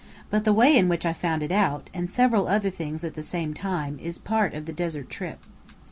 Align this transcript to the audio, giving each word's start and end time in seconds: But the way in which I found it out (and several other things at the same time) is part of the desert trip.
But 0.31 0.45
the 0.45 0.51
way 0.51 0.75
in 0.75 0.89
which 0.89 1.05
I 1.05 1.13
found 1.13 1.43
it 1.43 1.51
out 1.51 1.91
(and 1.93 2.09
several 2.09 2.47
other 2.47 2.71
things 2.71 3.03
at 3.03 3.13
the 3.13 3.21
same 3.21 3.53
time) 3.53 3.99
is 4.01 4.17
part 4.17 4.55
of 4.55 4.65
the 4.65 4.73
desert 4.73 5.11
trip. 5.11 5.37